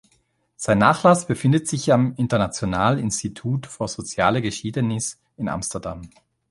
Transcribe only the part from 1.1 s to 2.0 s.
befindet sich